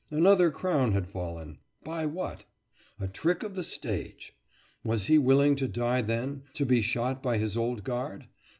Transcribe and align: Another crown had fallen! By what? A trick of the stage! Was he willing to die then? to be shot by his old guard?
Another 0.09 0.49
crown 0.49 0.93
had 0.93 1.05
fallen! 1.07 1.59
By 1.83 2.07
what? 2.07 2.45
A 2.99 3.07
trick 3.07 3.43
of 3.43 3.53
the 3.53 3.61
stage! 3.63 4.33
Was 4.83 5.05
he 5.05 5.19
willing 5.19 5.55
to 5.57 5.67
die 5.67 6.01
then? 6.01 6.41
to 6.55 6.65
be 6.65 6.81
shot 6.81 7.21
by 7.21 7.37
his 7.37 7.55
old 7.55 7.83
guard? 7.83 8.25